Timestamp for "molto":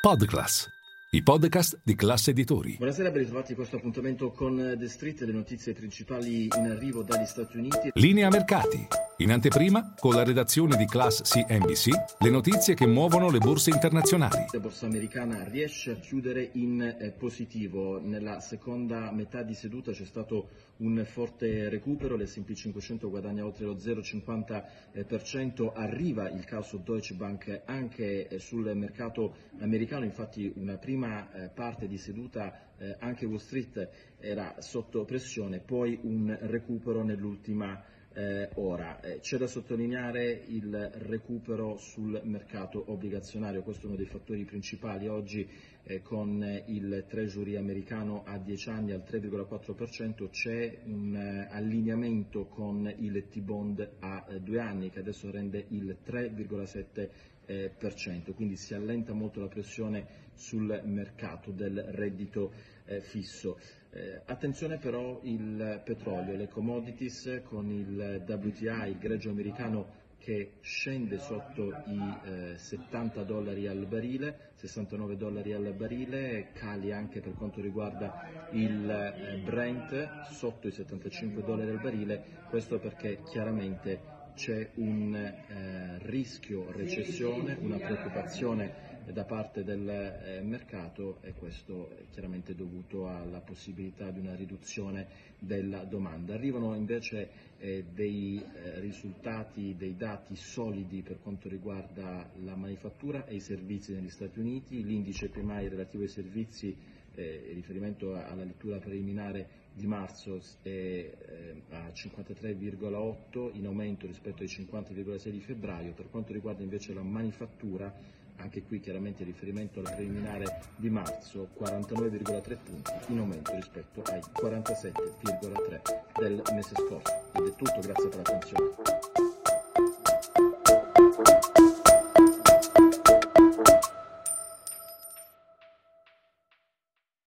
59.14-59.40